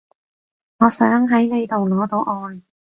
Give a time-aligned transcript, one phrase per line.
[0.79, 2.63] 我想喺你度攞到愛